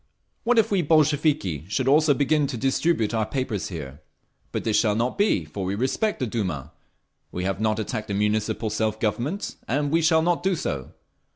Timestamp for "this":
4.63-4.75